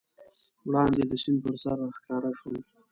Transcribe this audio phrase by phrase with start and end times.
[0.67, 2.57] وړاندې د سیند پر سر راښکاره شوه.